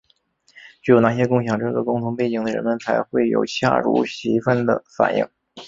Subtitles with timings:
[0.81, 5.23] 只有那些共享这个共同背景的人们才会有恰如其分的反应。